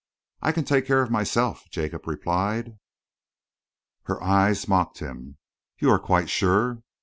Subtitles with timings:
[0.41, 2.79] "I can take care of myself," Jacob replied.
[4.05, 5.37] Her eyes mocked him.
[5.77, 6.81] "You are quite sure?"